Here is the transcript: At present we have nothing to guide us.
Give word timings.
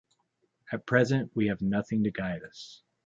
At 0.71 0.87
present 0.87 1.29
we 1.35 1.45
have 1.45 1.61
nothing 1.61 2.03
to 2.05 2.11
guide 2.11 2.41
us. 2.41 2.81